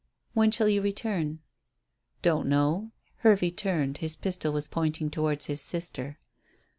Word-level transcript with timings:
"When 0.33 0.49
shall 0.49 0.67
you 0.67 0.81
return?" 0.81 1.41
"Don't 2.23 2.47
know." 2.47 2.89
Hervey 3.17 3.51
turned; 3.51 3.99
his 3.99 4.15
pistol 4.15 4.51
was 4.51 4.67
pointing 4.67 5.11
towards 5.11 5.45
his 5.45 5.61
sister. 5.61 6.17